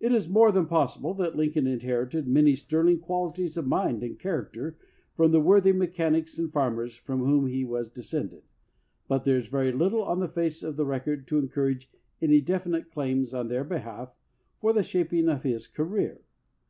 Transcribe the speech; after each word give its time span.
It 0.00 0.12
is 0.14 0.30
more 0.30 0.50
than 0.50 0.64
possible 0.64 1.12
that 1.12 1.36
Lincoln 1.36 1.66
inherited 1.66 2.26
many 2.26 2.54
sterling 2.56 3.00
qualities 3.00 3.58
of 3.58 3.66
mind 3.66 4.02
and 4.02 4.18
character 4.18 4.78
from 5.14 5.30
the 5.30 5.42
worthy 5.42 5.72
mechanics 5.72 6.38
and 6.38 6.50
farmers 6.50 6.96
from 6.96 7.18
whom 7.18 7.48
he 7.48 7.62
was 7.62 7.90
descended, 7.90 8.44
but 9.08 9.24
there 9.24 9.36
is 9.36 9.48
very 9.48 9.70
little 9.70 10.04
on 10.04 10.20
the 10.20 10.26
face 10.28 10.62
of 10.62 10.76
the 10.76 10.86
record 10.86 11.26
to 11.26 11.38
encourage 11.38 11.90
any 12.22 12.40
definite 12.40 12.90
claims 12.90 13.34
on 13.34 13.48
their 13.48 13.62
behalf 13.62 14.14
for 14.58 14.72
the 14.72 14.82
shaping 14.82 15.28
of 15.28 15.42
his 15.42 15.66
career. 15.66 16.22